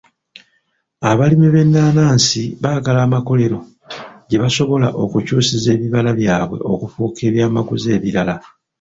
[1.09, 3.59] Abalimi b'ennaanansi baagala amakolero
[4.27, 8.35] gye basobola okukyusiza ebibala byabwe okufuuka ebyamaguzi ebirala.